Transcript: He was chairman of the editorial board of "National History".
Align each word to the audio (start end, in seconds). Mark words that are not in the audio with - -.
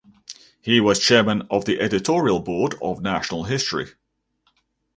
He 0.61 0.79
was 0.79 0.97
chairman 0.99 1.43
of 1.51 1.65
the 1.65 1.79
editorial 1.79 2.39
board 2.39 2.73
of 2.81 3.03
"National 3.03 3.43
History". 3.43 3.91